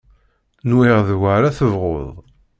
[0.69, 2.13] Nwiɣ d wa ara tebɣuḍ.